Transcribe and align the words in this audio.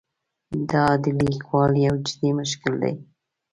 دا 0.69 0.85
د 1.03 1.05
لیکوالو 1.31 1.77
یو 1.87 1.95
جدي 2.07 2.29
مشکل 2.39 2.73
دی. 2.83 2.93